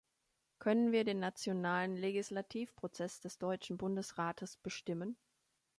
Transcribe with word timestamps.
Können 0.57 0.91
wir 0.91 1.03
den 1.03 1.19
nationalen 1.19 1.95
Legislativprozess 1.95 3.19
des 3.19 3.37
deutschen 3.37 3.77
Bundesrates 3.77 4.57
bestimmen? 4.57 5.15